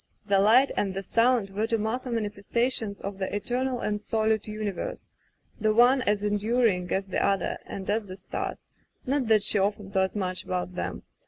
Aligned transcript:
The 0.25 0.39
Light 0.39 0.71
and 0.75 0.95
the 0.95 1.03
Sound 1.03 1.51
were 1.51 1.67
to 1.67 1.77
Martha 1.77 2.09
mani 2.09 2.29
festations 2.31 3.01
of 3.01 3.19
the 3.19 3.35
eternal 3.35 3.81
and 3.81 4.01
solid 4.01 4.47
universe, 4.47 5.11
the 5.59 5.75
one 5.75 6.01
as 6.01 6.23
enduring 6.23 6.91
as 6.91 7.05
the 7.05 7.23
other 7.23 7.59
and 7.67 7.87
as 7.87 8.07
the 8.07 8.17
stars— 8.17 8.69
^not 9.07 9.27
that 9.27 9.43
she 9.43 9.59
often 9.59 9.91
thought 9.91 10.15
much 10.15 10.43
about 10.43 10.73
them. 10.73 11.03